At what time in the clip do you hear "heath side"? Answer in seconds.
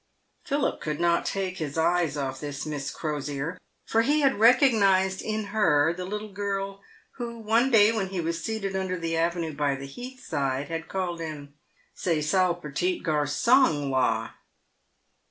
9.85-10.69